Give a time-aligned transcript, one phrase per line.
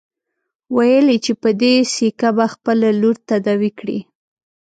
[0.75, 3.99] ويل يې چې په دې سيکه به خپله لور تداوي کړي.